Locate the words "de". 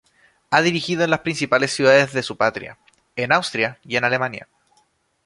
2.11-2.23